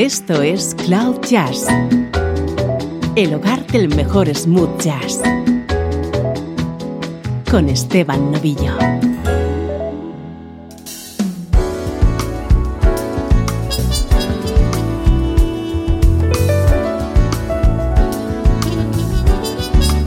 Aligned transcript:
Esto 0.00 0.40
es 0.40 0.74
Cloud 0.86 1.20
Jazz, 1.28 1.66
el 3.16 3.34
hogar 3.34 3.66
del 3.66 3.94
mejor 3.94 4.34
smooth 4.34 4.80
jazz, 4.80 5.20
con 7.50 7.68
Esteban 7.68 8.32
Novillo. 8.32 8.78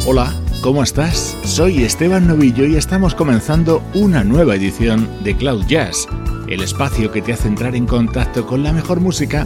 Hola, 0.08 0.34
¿cómo 0.64 0.82
estás? 0.82 1.38
Soy 1.44 1.84
Esteban 1.84 2.26
Novillo 2.26 2.66
y 2.66 2.78
estamos 2.78 3.14
comenzando 3.14 3.84
una 3.94 4.24
nueva 4.24 4.56
edición 4.56 5.08
de 5.24 5.38
Cloud 5.38 5.68
Jazz, 5.68 6.08
el 6.48 6.64
espacio 6.64 7.12
que 7.12 7.22
te 7.22 7.34
hace 7.34 7.48
entrar 7.48 7.76
en 7.76 7.86
contacto 7.86 8.48
con 8.48 8.64
la 8.64 8.74
mejor 8.74 9.00
música 9.00 9.46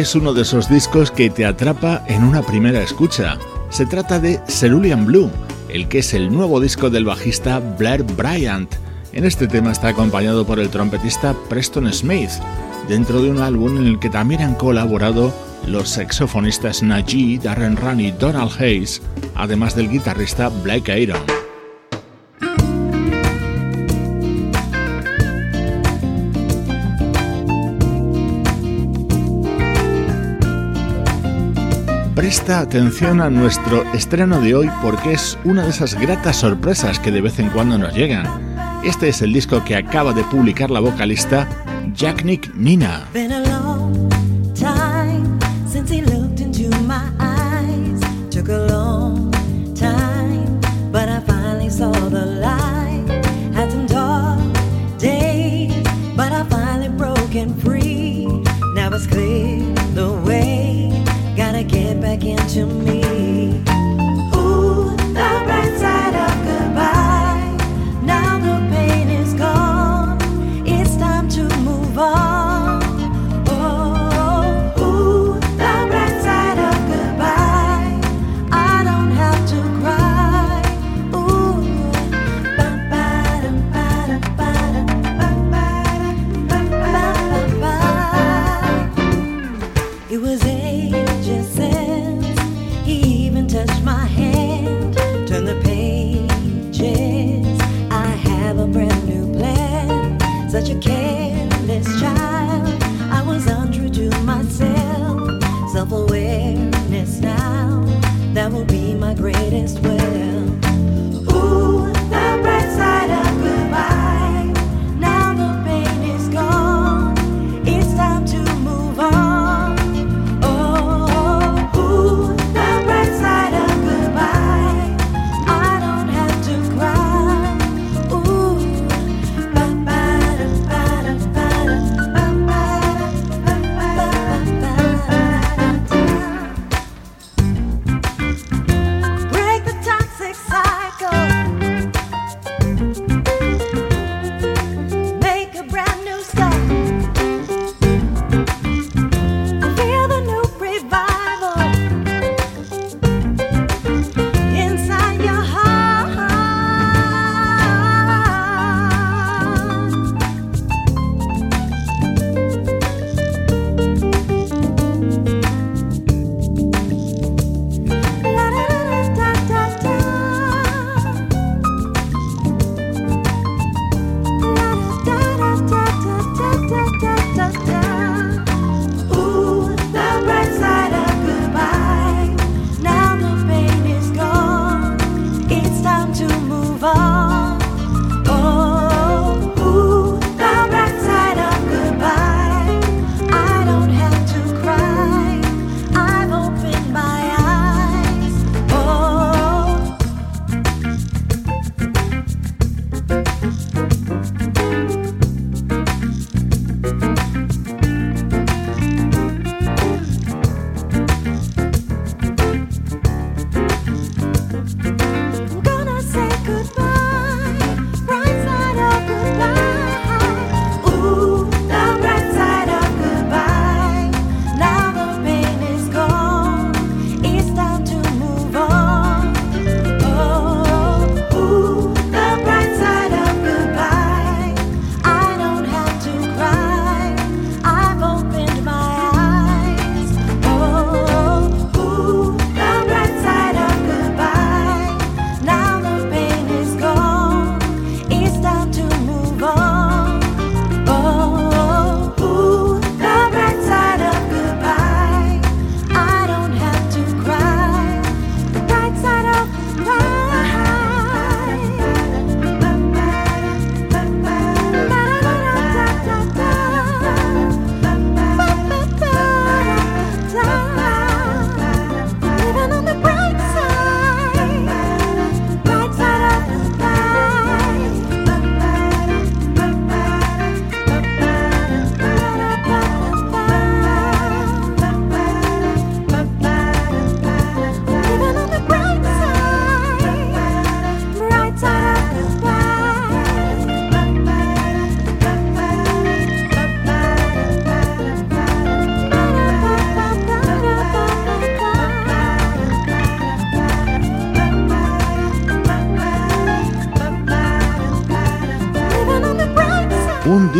Es 0.00 0.14
uno 0.14 0.32
de 0.32 0.42
esos 0.42 0.68
discos 0.68 1.10
que 1.10 1.30
te 1.30 1.44
atrapa 1.44 2.02
en 2.06 2.24
una 2.24 2.42
primera 2.42 2.82
escucha. 2.82 3.38
Se 3.70 3.86
trata 3.86 4.18
de 4.18 4.40
Cerulean 4.48 5.04
Blue, 5.06 5.30
el 5.68 5.88
que 5.88 5.98
es 5.98 6.14
el 6.14 6.32
nuevo 6.32 6.60
disco 6.60 6.90
del 6.90 7.04
bajista 7.04 7.60
Blair 7.60 8.02
Bryant. 8.02 8.72
En 9.12 9.24
este 9.24 9.46
tema 9.46 9.72
está 9.72 9.88
acompañado 9.88 10.46
por 10.46 10.58
el 10.58 10.70
trompetista 10.70 11.34
Preston 11.48 11.92
Smith, 11.92 12.30
dentro 12.88 13.22
de 13.22 13.30
un 13.30 13.40
álbum 13.40 13.78
en 13.78 13.86
el 13.86 13.98
que 13.98 14.10
también 14.10 14.42
han 14.42 14.54
colaborado 14.54 15.34
los 15.66 15.90
saxofonistas 15.90 16.82
Najee, 16.82 17.38
Darren 17.38 17.76
Run 17.76 18.00
y 18.00 18.10
Donald 18.10 18.52
Hayes, 18.58 19.02
además 19.34 19.74
del 19.74 19.90
guitarrista 19.90 20.48
Blake 20.48 21.00
Iron. 21.00 21.33
Presta 32.24 32.60
atención 32.60 33.20
a 33.20 33.28
nuestro 33.28 33.84
estreno 33.92 34.40
de 34.40 34.54
hoy 34.54 34.70
porque 34.80 35.12
es 35.12 35.36
una 35.44 35.62
de 35.62 35.68
esas 35.68 35.92
gratas 35.92 36.36
sorpresas 36.36 36.98
que 36.98 37.10
de 37.10 37.20
vez 37.20 37.38
en 37.38 37.50
cuando 37.50 37.76
nos 37.76 37.94
llegan. 37.94 38.26
Este 38.82 39.10
es 39.10 39.20
el 39.20 39.34
disco 39.34 39.62
que 39.62 39.76
acaba 39.76 40.14
de 40.14 40.24
publicar 40.24 40.70
la 40.70 40.80
vocalista 40.80 41.46
Jack 41.92 42.24
Nick 42.24 42.54
Nina. 42.54 43.06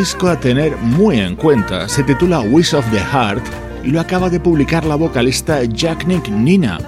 Disco 0.05 0.29
a 0.29 0.39
tener 0.39 0.77
muy 0.77 1.19
en 1.19 1.35
cuenta. 1.35 1.89
Se 1.89 2.03
titula 2.03 2.41
Wish 2.41 2.75
of 2.75 2.85
the 2.91 3.01
Heart 3.01 3.43
y 3.85 3.89
lo 3.89 4.03
acaba 4.03 4.29
de 4.29 4.39
publicar 4.39 4.85
la 4.85 4.97
vocalista 4.97 5.65
Jack 5.65 6.07
Nick 6.07 6.29
Nina. 6.29 6.79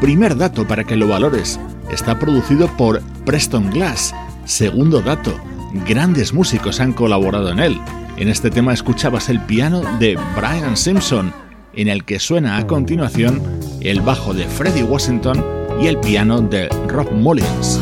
Primer 0.00 0.34
dato 0.34 0.66
para 0.66 0.82
que 0.82 0.96
lo 0.96 1.06
valores, 1.06 1.60
está 1.92 2.18
producido 2.18 2.66
por 2.78 3.02
Preston 3.26 3.68
Glass. 3.68 4.14
Segundo 4.46 5.02
dato, 5.02 5.38
grandes 5.86 6.32
músicos 6.32 6.80
han 6.80 6.94
colaborado 6.94 7.50
en 7.50 7.58
él. 7.58 7.78
En 8.16 8.30
este 8.30 8.50
tema 8.50 8.72
escuchabas 8.72 9.28
el 9.28 9.40
piano 9.40 9.82
de 9.98 10.18
Brian 10.34 10.78
Simpson, 10.78 11.34
en 11.74 11.88
el 11.88 12.04
que 12.04 12.18
suena 12.18 12.56
a 12.56 12.66
continuación 12.66 13.42
el 13.82 14.00
bajo 14.00 14.32
de 14.32 14.46
Freddie 14.46 14.84
Washington 14.84 15.44
y 15.82 15.88
el 15.88 15.98
piano 15.98 16.40
de 16.40 16.70
Rob 16.88 17.12
Mullins. 17.12 17.78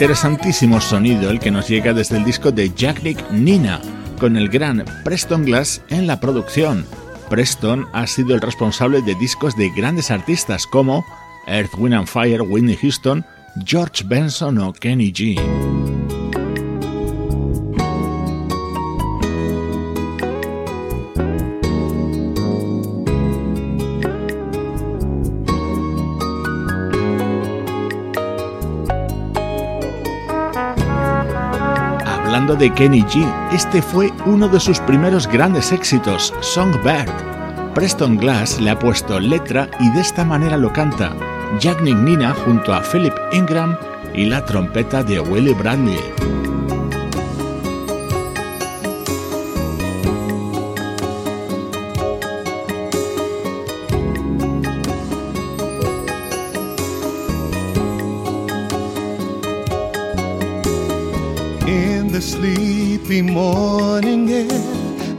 Interesantísimo 0.00 0.80
sonido 0.80 1.30
el 1.30 1.38
que 1.38 1.50
nos 1.50 1.68
llega 1.68 1.92
desde 1.92 2.16
el 2.16 2.24
disco 2.24 2.50
de 2.50 2.72
Jack 2.74 3.02
Nick 3.02 3.30
Nina, 3.32 3.82
con 4.18 4.38
el 4.38 4.48
gran 4.48 4.82
Preston 5.04 5.44
Glass 5.44 5.82
en 5.90 6.06
la 6.06 6.18
producción. 6.18 6.86
Preston 7.28 7.86
ha 7.92 8.06
sido 8.06 8.34
el 8.34 8.40
responsable 8.40 9.02
de 9.02 9.14
discos 9.16 9.54
de 9.58 9.68
grandes 9.76 10.10
artistas 10.10 10.66
como 10.66 11.04
Earth, 11.46 11.74
Wind 11.76 11.96
and 11.96 12.06
Fire, 12.06 12.40
Whitney 12.40 12.76
Houston, 12.76 13.26
George 13.66 14.02
Benson 14.06 14.56
o 14.56 14.72
Kenny 14.72 15.12
G. 15.12 15.99
De 32.56 32.72
Kenny 32.74 33.02
G, 33.02 33.24
este 33.52 33.80
fue 33.80 34.12
uno 34.26 34.48
de 34.48 34.58
sus 34.58 34.80
primeros 34.80 35.28
grandes 35.28 35.70
éxitos, 35.70 36.34
Songbird. 36.40 37.08
Preston 37.74 38.16
Glass 38.16 38.60
le 38.60 38.70
ha 38.70 38.78
puesto 38.78 39.20
letra 39.20 39.68
y 39.78 39.88
de 39.92 40.00
esta 40.00 40.24
manera 40.24 40.56
lo 40.56 40.72
canta 40.72 41.14
Jack 41.60 41.80
Nina 41.80 42.34
junto 42.34 42.74
a 42.74 42.82
Philip 42.82 43.14
Ingram 43.32 43.76
y 44.14 44.26
la 44.26 44.44
trompeta 44.44 45.04
de 45.04 45.20
Willie 45.20 45.54
Bradley. 45.54 46.39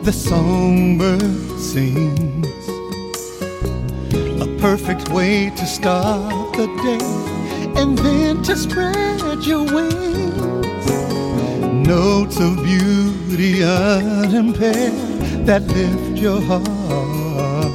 The 0.04 0.12
songbird 0.12 1.22
sings 1.60 2.68
A 4.42 4.48
perfect 4.60 5.10
way 5.10 5.52
to 5.52 5.66
start 5.68 6.54
the 6.54 6.66
day 6.82 7.80
and 7.80 7.96
then 8.00 8.42
to 8.44 8.56
spread 8.56 9.44
your 9.44 9.64
wings. 9.64 10.88
Notes 11.88 12.40
of 12.40 12.64
beauty 12.64 13.64
unimpaired 13.64 15.46
that 15.46 15.62
lift 15.68 16.20
your 16.20 16.42
heart. 16.42 17.72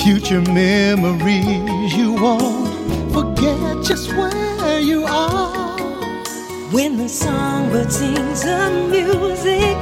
Future 0.00 0.42
memories 0.52 1.94
you 1.96 2.12
won't 2.12 3.12
forget 3.12 3.84
just 3.84 4.12
where 4.12 4.78
you 4.80 5.04
are. 5.04 5.57
When 6.70 6.98
the 6.98 7.08
songbird 7.08 7.90
sings 7.90 8.42
the 8.42 8.70
music 8.90 9.78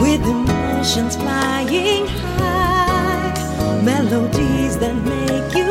with 0.00 0.22
emotions 0.24 1.16
flying 1.16 2.06
high 2.06 3.82
melodies 3.84 4.78
that 4.78 4.94
make 4.94 5.54
you 5.54 5.67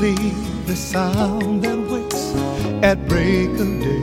only 0.00 0.30
the 0.64 0.74
sound 0.74 1.62
that 1.62 1.78
wakes 1.90 2.32
at 2.82 3.06
break 3.06 3.50
of 3.50 3.80
day 3.80 4.02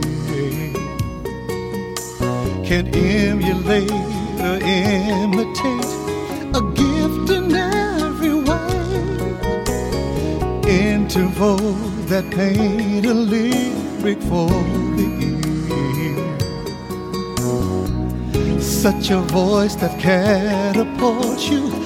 can 2.64 2.86
emulate 2.94 3.90
or 4.40 4.58
imitate 4.62 5.84
a 6.54 6.60
gift 6.74 7.30
in 7.30 7.52
every 7.52 8.34
way. 8.34 8.70
Interval 10.68 11.58
that 12.06 12.30
paint 12.30 13.04
a 13.04 13.14
lyric 13.14 14.20
for 14.22 14.48
the 14.98 15.08
ear. 15.26 16.30
Such 18.60 19.10
a 19.10 19.20
voice 19.20 19.74
that 19.76 19.98
catapults 19.98 21.48
you 21.48 21.77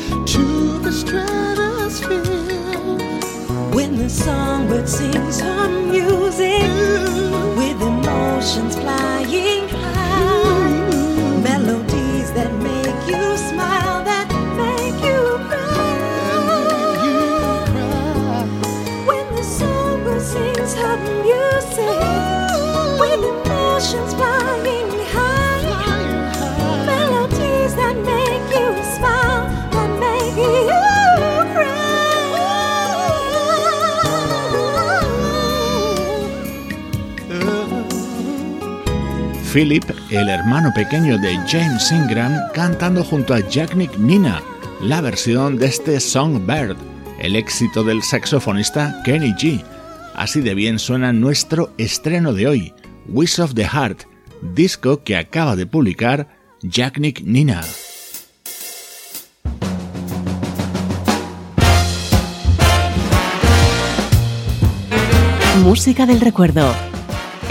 songbird 4.13 4.87
sings 4.89 5.41
her 5.41 5.69
music 5.91 7.22
Philip, 39.53 39.85
el 40.11 40.31
hermano 40.31 40.73
pequeño 40.75 41.19
de 41.19 41.37
James 41.47 41.93
Ingram, 41.93 42.33
cantando 42.55 43.05
junto 43.05 43.35
a 43.35 43.41
Jack 43.41 43.75
Nick 43.75 43.97
Nina 43.99 44.43
la 44.81 45.01
versión 45.03 45.59
de 45.59 45.67
este 45.67 46.01
Songbird, 46.01 46.77
el 47.21 47.37
éxito 47.37 47.85
del 47.85 48.03
saxofonista 48.03 49.03
Kenny 49.05 49.33
G. 49.33 49.63
Así 50.15 50.41
de 50.41 50.55
bien 50.55 50.79
suena 50.79 51.13
nuestro 51.13 51.73
estreno 51.77 52.33
de 52.33 52.49
hoy, 52.49 52.75
Wish 53.09 53.41
of 53.41 53.53
the 53.55 53.67
Heart, 53.67 54.05
disco 54.55 55.03
que 55.05 55.17
acaba 55.17 55.55
de 55.55 55.67
publicar 55.67 56.29
Jack 56.63 56.99
Nick 56.99 57.23
Nina. 57.23 57.63
música 65.63 66.07
del 66.07 66.21
recuerdo, 66.21 66.75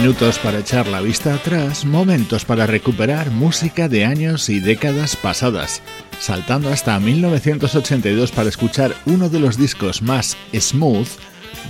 Minutos 0.00 0.38
para 0.38 0.60
echar 0.60 0.86
la 0.86 1.00
vista 1.00 1.34
atrás, 1.34 1.84
momentos 1.84 2.44
para 2.44 2.68
recuperar 2.68 3.32
música 3.32 3.88
de 3.88 4.04
años 4.04 4.48
y 4.48 4.60
décadas 4.60 5.16
pasadas, 5.16 5.82
saltando 6.20 6.68
hasta 6.68 7.00
1982 7.00 8.30
para 8.30 8.48
escuchar 8.48 8.94
uno 9.06 9.28
de 9.28 9.40
los 9.40 9.58
discos 9.58 10.00
más 10.00 10.36
smooth 10.54 11.08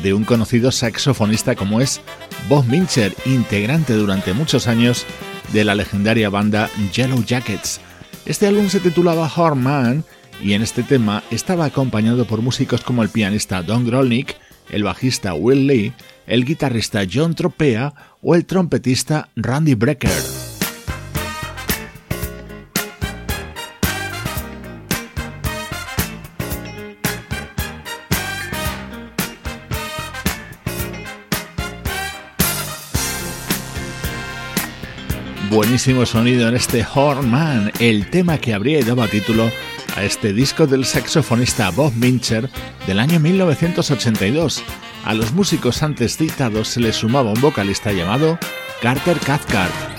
de 0.02 0.12
un 0.12 0.24
conocido 0.24 0.70
saxofonista 0.70 1.54
como 1.54 1.80
es 1.80 2.02
Bob 2.50 2.66
Mincher, 2.66 3.14
integrante 3.24 3.94
durante 3.94 4.34
muchos 4.34 4.68
años 4.68 5.06
de 5.54 5.64
la 5.64 5.74
legendaria 5.74 6.28
banda 6.28 6.68
Yellow 6.92 7.24
Jackets. 7.24 7.80
Este 8.26 8.46
álbum 8.46 8.68
se 8.68 8.80
titulaba 8.80 9.32
Man 9.54 10.04
y 10.42 10.52
en 10.52 10.60
este 10.60 10.82
tema 10.82 11.22
estaba 11.30 11.64
acompañado 11.64 12.26
por 12.26 12.42
músicos 12.42 12.82
como 12.82 13.02
el 13.02 13.08
pianista 13.08 13.62
Don 13.62 13.86
Grolnick, 13.86 14.36
el 14.70 14.84
bajista 14.84 15.32
Will 15.32 15.66
Lee, 15.66 15.94
el 16.28 16.44
guitarrista 16.44 17.02
John 17.10 17.34
Tropea 17.34 17.92
o 18.22 18.34
el 18.34 18.44
trompetista 18.44 19.28
Randy 19.34 19.74
Brecker. 19.74 20.10
Buenísimo 35.50 36.04
sonido 36.04 36.46
en 36.46 36.54
este 36.54 36.86
Horn 36.94 37.30
Man, 37.30 37.72
el 37.80 38.10
tema 38.10 38.36
que 38.36 38.52
habría 38.52 38.84
dado 38.84 39.08
título 39.08 39.50
a 39.96 40.04
este 40.04 40.34
disco 40.34 40.66
del 40.66 40.84
saxofonista 40.84 41.70
Bob 41.70 41.94
Mincher 41.94 42.50
del 42.86 43.00
año 43.00 43.18
1982. 43.18 44.62
A 45.04 45.14
los 45.14 45.32
músicos 45.32 45.82
antes 45.82 46.16
citados 46.16 46.68
se 46.68 46.80
les 46.80 46.96
sumaba 46.96 47.32
un 47.32 47.40
vocalista 47.40 47.92
llamado 47.92 48.38
Carter 48.82 49.18
Cathcart. 49.18 49.97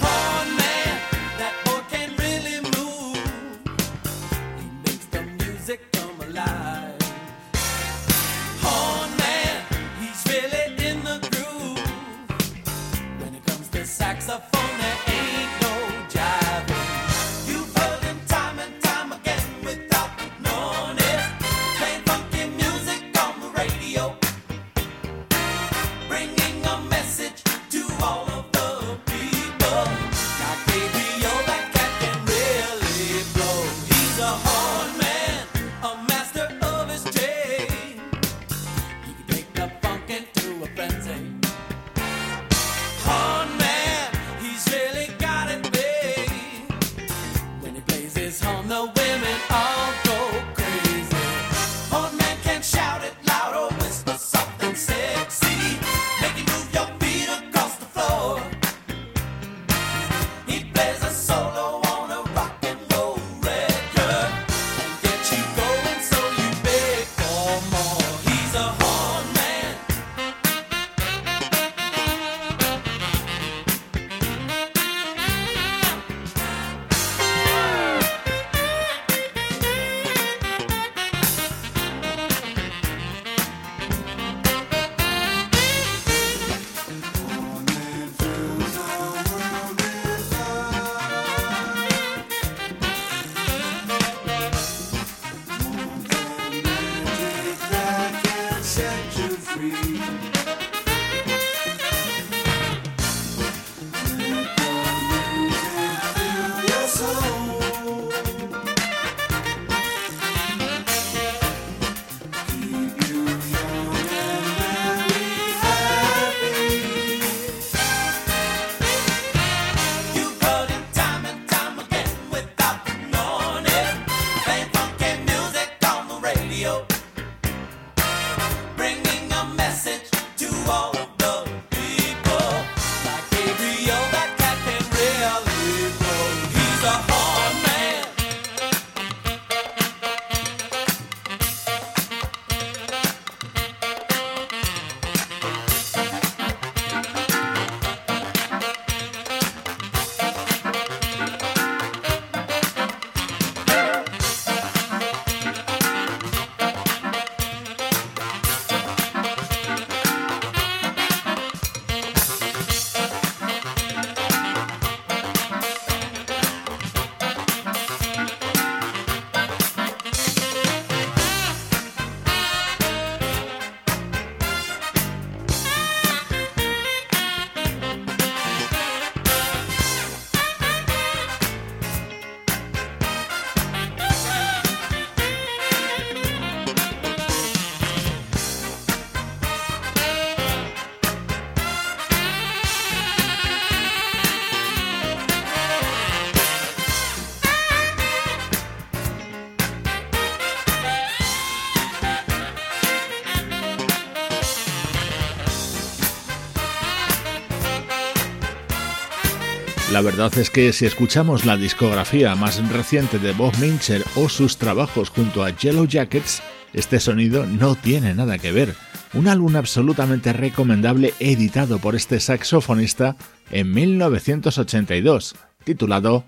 La 210.00 210.06
verdad 210.06 210.38
es 210.38 210.50
que 210.50 210.72
si 210.72 210.86
escuchamos 210.86 211.46
la 211.46 211.58
discografía 211.58 212.34
más 212.34 212.66
reciente 212.70 213.20
de 213.20 213.34
Bob 213.34 213.54
Mincher 213.58 214.02
o 214.16 214.30
sus 214.30 214.56
trabajos 214.56 215.10
junto 215.10 215.44
a 215.44 215.50
Yellow 215.50 215.86
Jackets, 215.86 216.42
este 216.72 217.02
sonido 217.02 217.46
no 217.46 217.76
tiene 217.76 218.14
nada 218.14 218.38
que 218.38 218.54
ver. 218.54 218.76
Un 219.14 219.28
álbum 219.28 219.58
absolutamente 219.58 220.32
recomendable 220.32 221.14
editado 221.20 221.80
por 221.80 221.98
este 221.98 222.22
saxofonista 222.22 223.18
en 223.52 223.74
1982, 223.74 225.36
titulado 225.66 226.24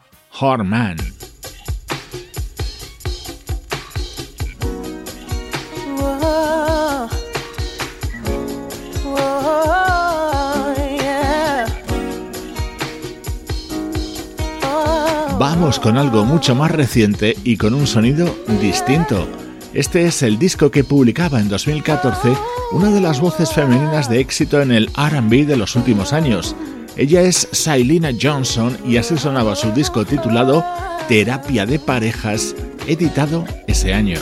Man. 0.66 0.98
Con 15.80 15.98
algo 15.98 16.26
mucho 16.26 16.54
más 16.54 16.70
reciente 16.70 17.38
y 17.44 17.56
con 17.56 17.74
un 17.74 17.88
sonido 17.88 18.36
distinto. 18.62 19.28
Este 19.74 20.06
es 20.06 20.22
el 20.22 20.38
disco 20.38 20.70
que 20.70 20.84
publicaba 20.84 21.40
en 21.40 21.48
2014 21.48 22.34
una 22.74 22.92
de 22.92 23.00
las 23.00 23.22
voces 23.22 23.52
femeninas 23.54 24.10
de 24.10 24.20
éxito 24.20 24.62
en 24.62 24.72
el 24.72 24.88
RB 24.88 25.46
de 25.46 25.56
los 25.56 25.76
últimos 25.76 26.14
años. 26.14 26.56
Ella 26.98 27.22
es 27.22 27.48
Sailina 27.52 28.12
Johnson 28.20 28.78
y 28.86 28.98
así 28.98 29.18
sonaba 29.18 29.56
su 29.56 29.72
disco 29.72 30.04
titulado 30.04 30.64
Terapia 31.08 31.66
de 31.66 31.80
Parejas, 31.80 32.54
editado 32.86 33.46
ese 33.68 33.94
año. 33.94 34.20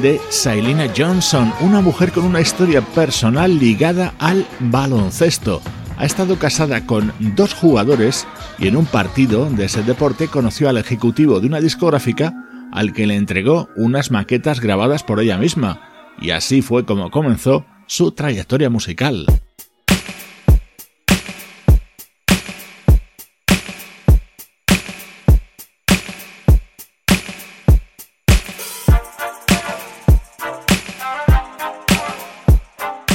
De 0.00 0.20
Sailina 0.30 0.86
Johnson, 0.96 1.52
una 1.60 1.80
mujer 1.80 2.12
con 2.12 2.24
una 2.24 2.40
historia 2.40 2.80
personal 2.80 3.58
ligada 3.58 4.14
al 4.18 4.46
baloncesto. 4.58 5.60
Ha 5.98 6.06
estado 6.06 6.38
casada 6.38 6.86
con 6.86 7.12
dos 7.36 7.52
jugadores 7.52 8.26
y 8.58 8.68
en 8.68 8.76
un 8.76 8.86
partido 8.86 9.50
de 9.50 9.66
ese 9.66 9.82
deporte 9.82 10.28
conoció 10.28 10.68
al 10.68 10.78
ejecutivo 10.78 11.40
de 11.40 11.48
una 11.48 11.60
discográfica 11.60 12.32
al 12.72 12.92
que 12.92 13.06
le 13.06 13.16
entregó 13.16 13.68
unas 13.76 14.10
maquetas 14.10 14.60
grabadas 14.60 15.02
por 15.02 15.20
ella 15.20 15.36
misma, 15.36 15.80
y 16.20 16.30
así 16.30 16.62
fue 16.62 16.86
como 16.86 17.10
comenzó 17.10 17.66
su 17.86 18.12
trayectoria 18.12 18.70
musical. 18.70 19.26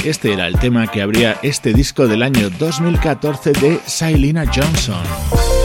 Este 0.06 0.32
era 0.32 0.46
el 0.46 0.56
tema 0.60 0.86
que 0.86 1.02
abría 1.02 1.36
este 1.42 1.74
disco 1.74 2.06
del 2.06 2.22
año 2.22 2.48
2014 2.48 3.50
de 3.54 3.80
Sailina 3.86 4.44
Johnson. 4.46 5.55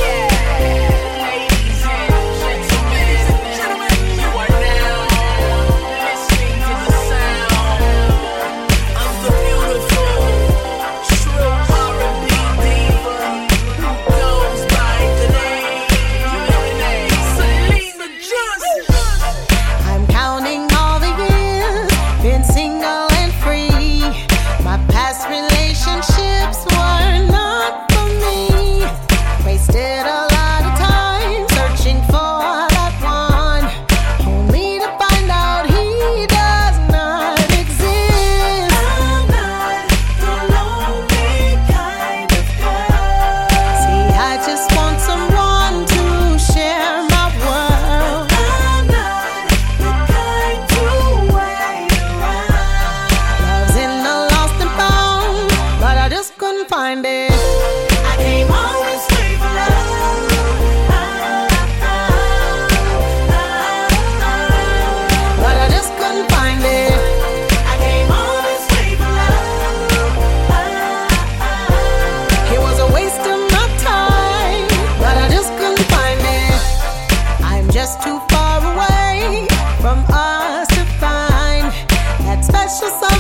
precious 82.80 83.11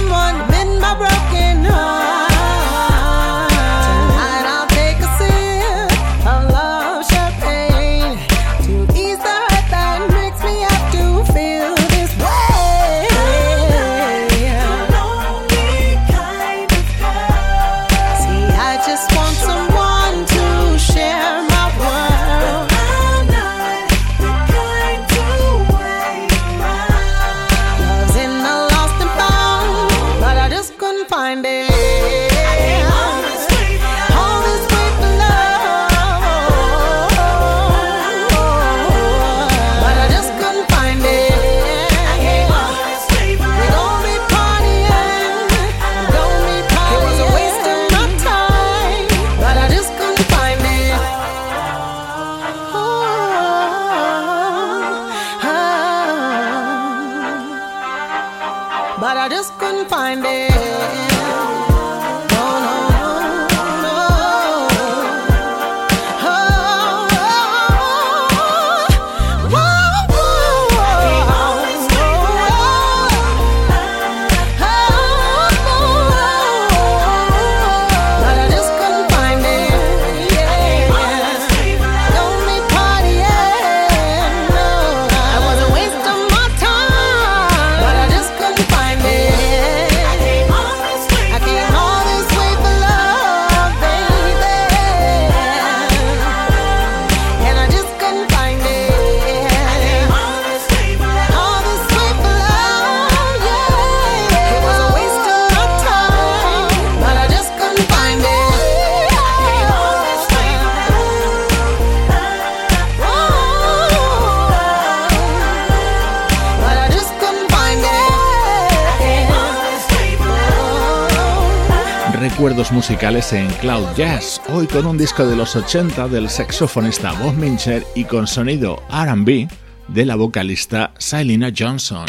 musicales 122.71 123.33
en 123.33 123.47
Cloud 123.59 123.85
Jazz, 123.95 124.41
hoy 124.49 124.65
con 124.65 124.87
un 124.87 124.97
disco 124.97 125.27
de 125.27 125.35
los 125.35 125.55
80 125.55 126.07
del 126.07 126.27
saxofonista 126.27 127.11
Bob 127.13 127.35
Mincher 127.35 127.85
y 127.93 128.03
con 128.03 128.25
sonido 128.25 128.81
RB 128.89 129.47
de 129.87 130.05
la 130.05 130.15
vocalista 130.15 130.91
Silena 130.97 131.51
Johnson. 131.55 132.07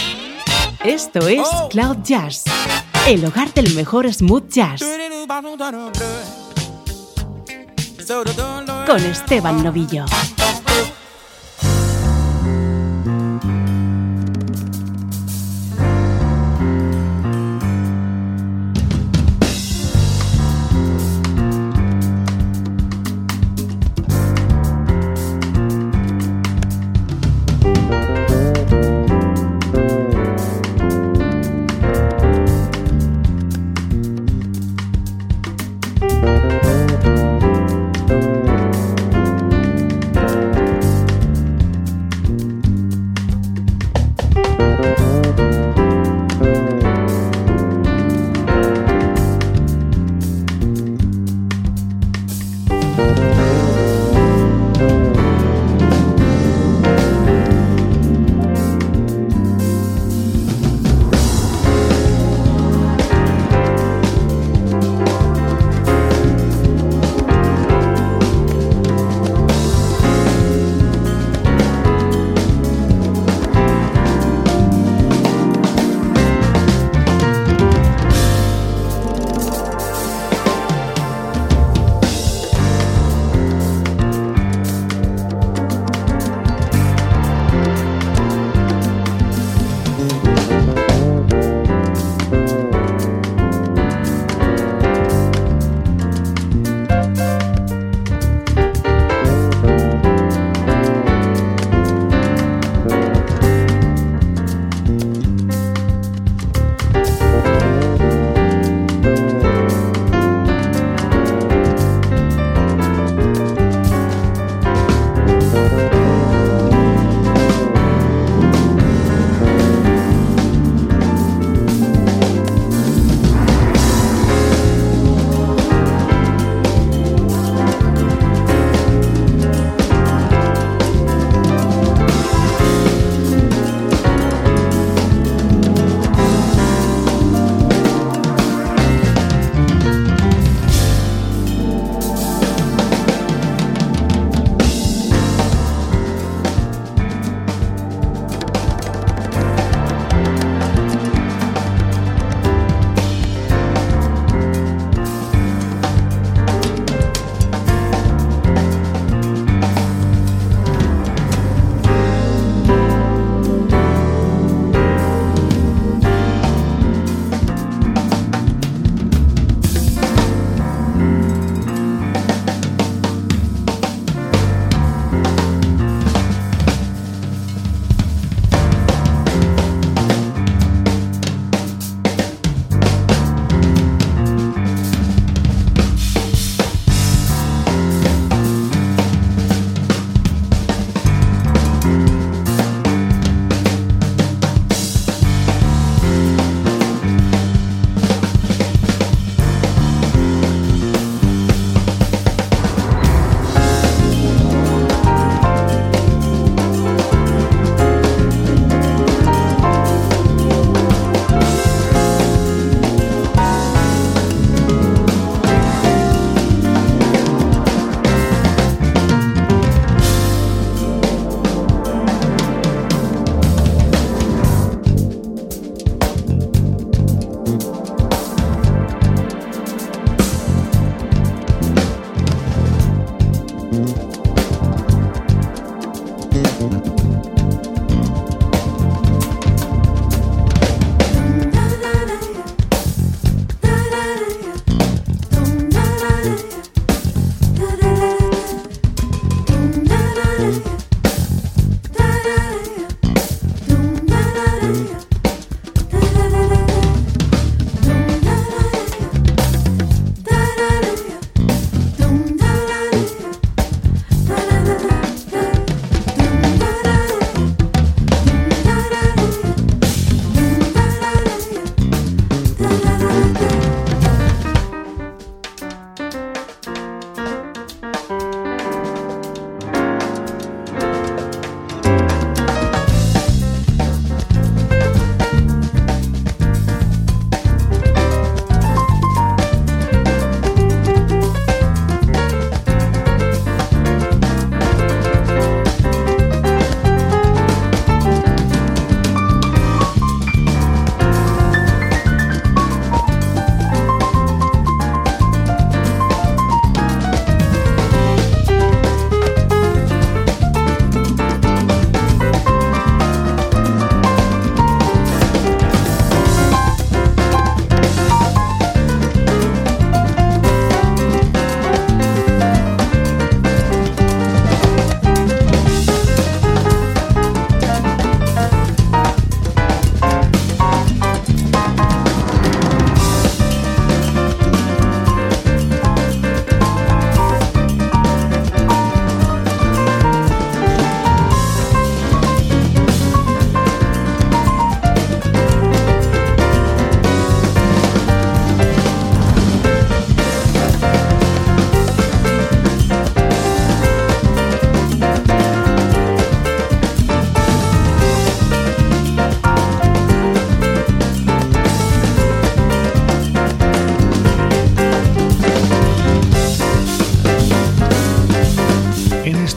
Esto 0.82 1.28
es 1.28 1.46
Cloud 1.68 1.98
Jazz, 2.02 2.44
el 3.06 3.26
hogar 3.26 3.52
del 3.52 3.74
mejor 3.74 4.10
smooth 4.10 4.48
jazz. 4.48 4.82
Con 8.86 9.04
Esteban 9.04 9.62
Novillo. 9.62 10.06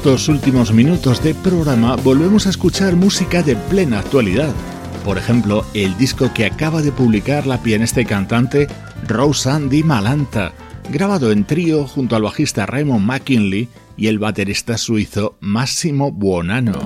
Estos 0.06 0.28
últimos 0.28 0.72
minutos 0.72 1.24
de 1.24 1.34
programa 1.34 1.96
volvemos 1.96 2.46
a 2.46 2.52
escuchar 2.52 2.96
música 2.96 3.42
de 3.42 3.56
plena 3.56 3.98
actualidad. 3.98 4.54
Por 5.04 5.18
ejemplo, 5.18 5.66
el 5.74 5.98
disco 5.98 6.32
que 6.32 6.46
acaba 6.46 6.84
de 6.84 6.92
publicar 6.92 7.48
la 7.48 7.64
pianista 7.64 8.02
y 8.02 8.06
cantante 8.06 8.68
Rosandy 9.08 9.82
Malanta, 9.82 10.54
grabado 10.92 11.32
en 11.32 11.44
trío 11.44 11.88
junto 11.88 12.16
al 12.16 12.22
bajista 12.22 12.68
Raymond 12.68 13.04
McKinley 13.04 13.68
y 13.98 14.06
el 14.06 14.20
baterista 14.20 14.78
suizo 14.78 15.38
Massimo 15.40 16.12
Buonanno. 16.12 16.86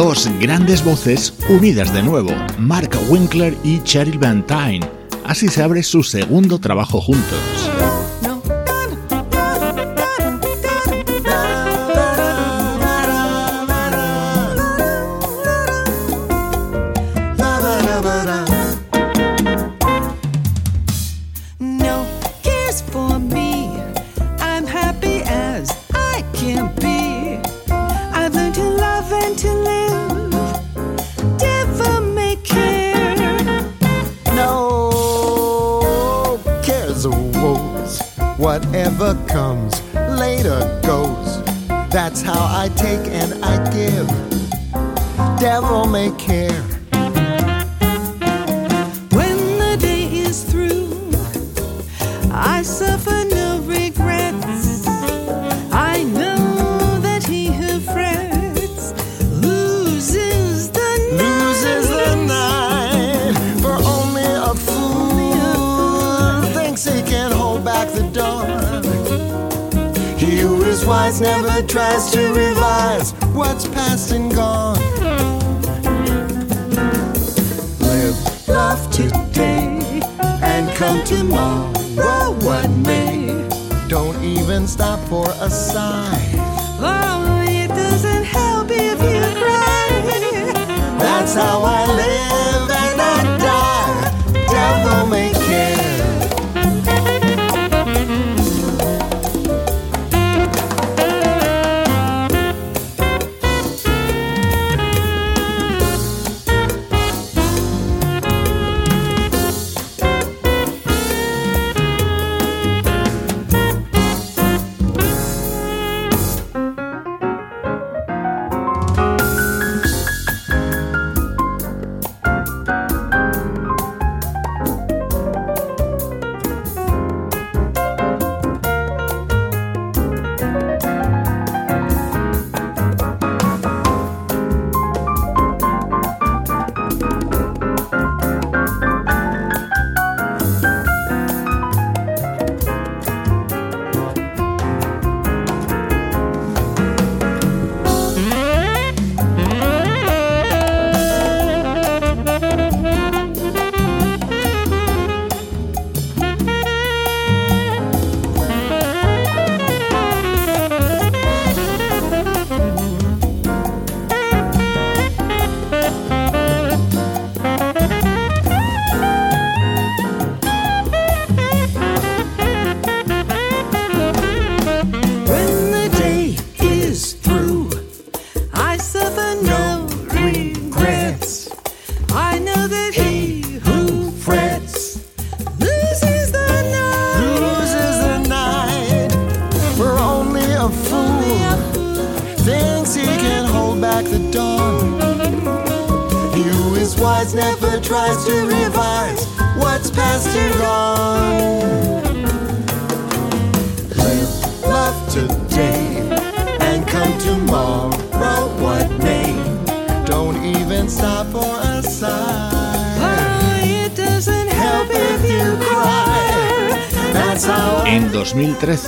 Dos 0.00 0.30
grandes 0.40 0.82
voces 0.82 1.34
unidas 1.50 1.92
de 1.92 2.02
nuevo, 2.02 2.30
Mark 2.58 2.90
Winkler 3.10 3.54
y 3.62 3.82
Cheryl 3.82 4.18
Van 4.18 4.46
Tyne. 4.46 4.80
Así 5.26 5.48
se 5.48 5.62
abre 5.62 5.82
su 5.82 6.02
segundo 6.02 6.58
trabajo 6.58 7.02
juntos. 7.02 7.70
I 42.62 42.68
take 42.68 43.06
and 43.08 43.42
I 43.42 43.56
give. 43.72 44.06
Devil 45.40 45.86
may 45.86 46.10
care. 46.18 46.49
never 71.20 71.60
tries 71.66 72.10
to 72.10 72.32
revise 72.32 73.12
what's 73.34 73.68
past 73.68 74.12
and 74.12 74.34
gone. 74.34 74.78
Live, 77.80 78.48
love 78.48 78.90
today, 78.90 80.00
and 80.42 80.68
come 80.76 81.04
tomorrow 81.04 82.32
what 82.40 82.70
may. 82.70 83.26
Don't 83.88 84.22
even 84.24 84.66
stop 84.66 84.98
for 85.08 85.28
a 85.40 85.50
sigh. 85.50 86.32
Oh, 86.80 87.44
it 87.46 87.68
doesn't 87.68 88.24
help 88.24 88.68
if 88.70 88.98
you 89.02 89.40
cry. 89.42 89.88
That's 90.98 91.34
how 91.34 91.62
I 91.62 91.86
live. 91.86 92.20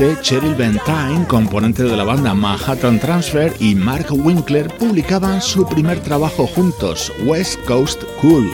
2013, 0.02 0.22
Cheryl 0.22 0.54
Bentine, 0.56 1.24
componente 1.28 1.84
de 1.84 1.96
la 1.96 2.02
banda 2.02 2.34
Manhattan 2.34 2.98
Transfer, 2.98 3.54
y 3.60 3.76
Mark 3.76 4.06
Winkler 4.10 4.66
publicaban 4.76 5.40
su 5.40 5.64
primer 5.66 6.00
trabajo 6.00 6.46
juntos, 6.46 7.12
West 7.24 7.60
Coast 7.66 8.02
Cool. 8.20 8.50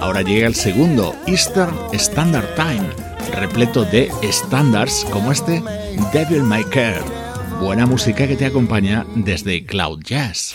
Ahora 0.00 0.22
llega 0.22 0.48
el 0.48 0.56
segundo, 0.56 1.14
Eastern 1.26 1.76
Standard 1.92 2.52
Time, 2.56 2.88
repleto 3.32 3.84
de 3.84 4.10
estándares 4.22 5.06
como 5.10 5.30
este 5.30 5.62
Devil 6.12 6.42
May 6.42 6.64
Care. 6.64 7.02
Buena 7.60 7.86
música 7.86 8.26
que 8.26 8.36
te 8.36 8.46
acompaña 8.46 9.06
desde 9.14 9.64
Cloud 9.64 10.00
Jazz. 10.02 10.54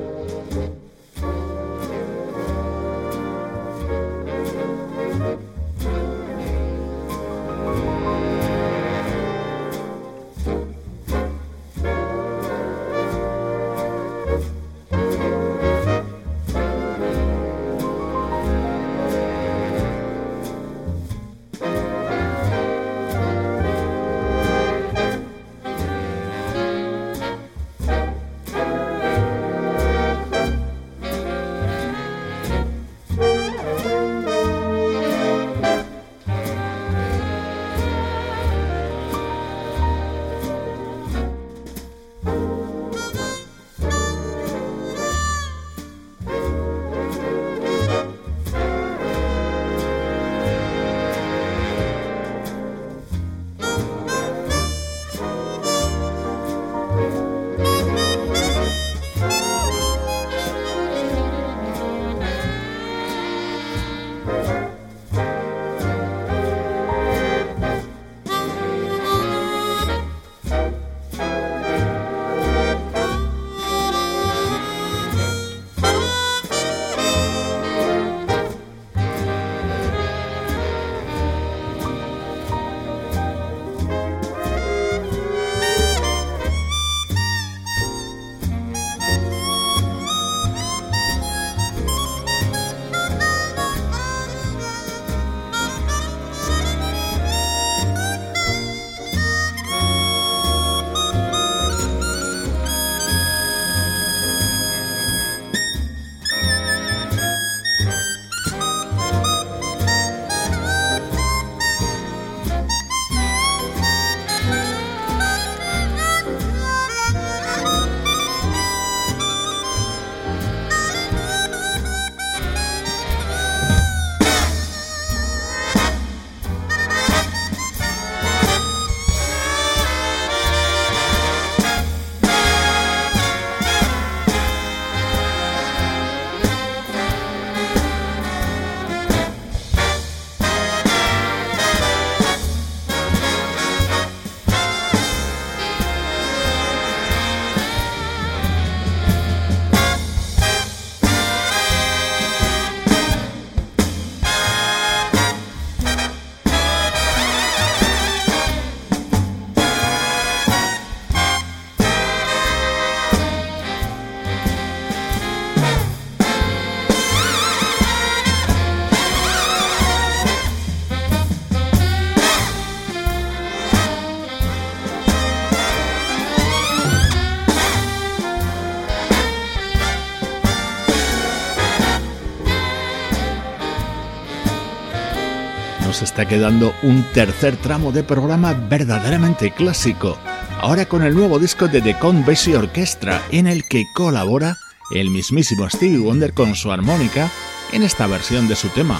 Está 186.11 186.27
quedando 186.27 186.75
un 186.83 187.05
tercer 187.13 187.55
tramo 187.55 187.93
de 187.93 188.03
programa 188.03 188.51
verdaderamente 188.53 189.49
clásico, 189.51 190.17
ahora 190.59 190.85
con 190.85 191.03
el 191.03 191.15
nuevo 191.15 191.39
disco 191.39 191.69
de 191.69 191.81
The 191.81 191.97
Count 191.99 192.27
Basie 192.27 192.57
Orchestra, 192.57 193.21
en 193.31 193.47
el 193.47 193.63
que 193.63 193.85
colabora 193.93 194.57
el 194.93 195.09
mismísimo 195.09 195.69
Stevie 195.69 195.99
Wonder 195.99 196.33
con 196.33 196.53
su 196.53 196.69
armónica 196.69 197.31
en 197.71 197.83
esta 197.83 198.07
versión 198.07 198.49
de 198.49 198.57
su 198.57 198.67
tema, 198.69 198.99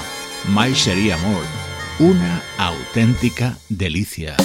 My 0.55 0.73
Cherie 0.73 1.11
Amour, 1.11 1.43
una 1.99 2.41
auténtica 2.57 3.57
delicia. 3.67 4.37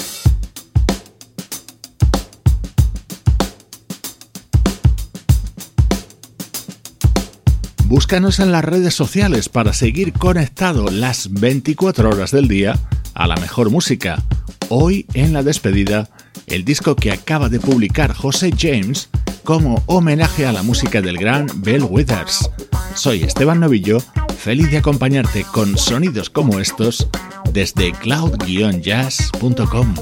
Búscanos 7.88 8.40
en 8.40 8.50
las 8.50 8.64
redes 8.64 8.94
sociales 8.94 9.48
para 9.48 9.72
seguir 9.72 10.12
conectado 10.12 10.90
las 10.90 11.32
24 11.32 12.10
horas 12.10 12.32
del 12.32 12.48
día 12.48 12.76
a 13.14 13.28
la 13.28 13.36
mejor 13.36 13.70
música. 13.70 14.24
Hoy 14.68 15.06
en 15.14 15.32
la 15.32 15.44
despedida, 15.44 16.08
el 16.48 16.64
disco 16.64 16.96
que 16.96 17.12
acaba 17.12 17.48
de 17.48 17.60
publicar 17.60 18.12
José 18.12 18.50
James 18.58 19.08
como 19.44 19.84
homenaje 19.86 20.46
a 20.46 20.52
la 20.52 20.64
música 20.64 21.00
del 21.00 21.16
gran 21.16 21.46
Bell 21.58 21.86
Withers. 21.88 22.50
Soy 22.94 23.22
Esteban 23.22 23.60
Novillo, 23.60 23.98
feliz 24.36 24.68
de 24.72 24.78
acompañarte 24.78 25.44
con 25.44 25.78
sonidos 25.78 26.28
como 26.28 26.58
estos 26.58 27.06
desde 27.52 27.92
cloud-jazz.com. 27.92 29.94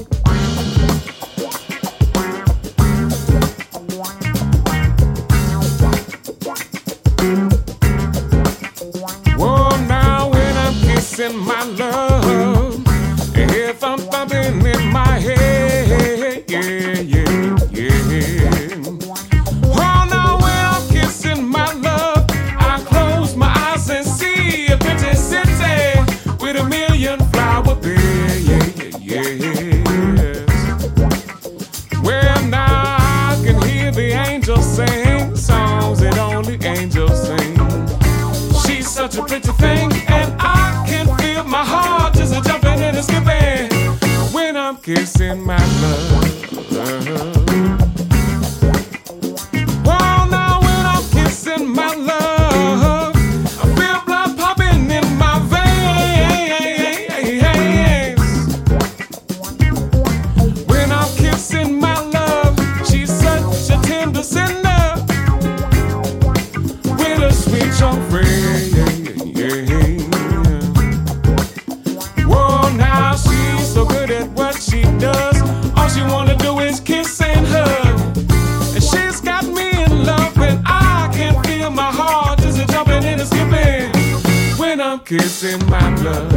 I'm 84.95 85.03
kissing 85.03 85.59
my 85.69 85.93
love. 86.03 86.31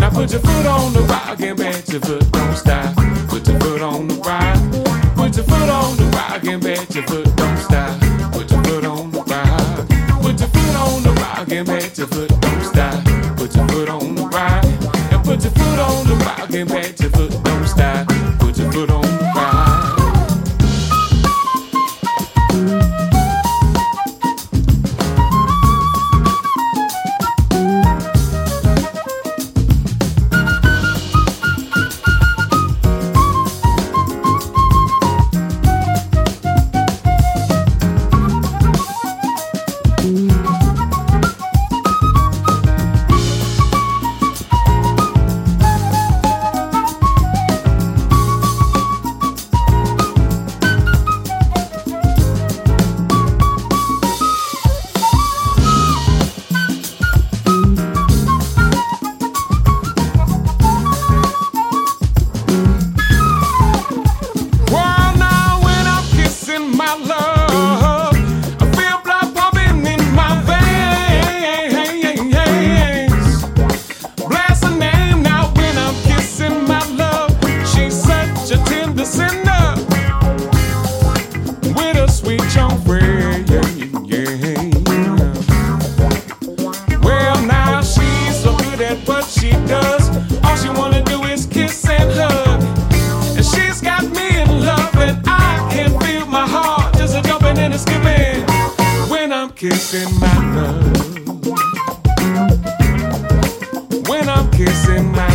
Now 0.00 0.10
put 0.10 0.32
your 0.32 0.40
foot 0.40 0.66
on 0.66 0.92
the 0.92 1.06
rock 1.08 1.40
and 1.40 1.56
bet 1.56 1.88
your 1.88 2.00
foot 2.00 2.28
don't 2.32 2.56
stop. 2.56 2.96
Put 3.28 3.46
your 3.46 3.60
foot 3.60 3.82
on 3.82 4.08
the 4.08 4.16
rock. 4.16 4.58
Put 5.14 5.36
your 5.36 5.44
foot 5.44 5.68
on 5.70 5.96
the 5.96 6.10
rock 6.12 6.42
and 6.42 6.60
bet 6.60 6.92
your 6.92 7.04
foot 7.04 7.36
don't 7.36 7.58
stop. 7.58 8.00
Put 8.32 8.50
your 8.50 8.64
foot 8.64 8.84
on 8.84 9.12
the 9.12 9.22
rock. 9.30 10.22
Put 10.22 10.40
your 10.40 10.48
foot 10.48 10.74
on 10.74 11.02
the 11.04 11.12
rock 11.12 11.52
and 11.52 11.64
bet 11.64 11.96
your 11.96 12.08
foot 12.08 12.40
don't 12.40 12.64
stop. 12.64 13.04
Put 13.36 13.54
your 13.54 13.68
foot 13.68 13.88
on 13.88 14.16
the 14.16 14.26
rock. 14.26 14.64
And 15.12 15.24
put 15.24 15.40
your 15.44 15.52
foot 15.52 15.78
on 15.78 16.04
the 16.08 16.16
rock 16.26 16.50
and 16.50 16.68
bet 16.68 16.98
your 16.98 17.10
kissing 104.58 105.12
my 105.12 105.27